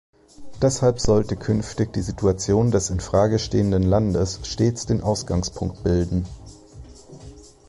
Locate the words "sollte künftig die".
0.99-2.01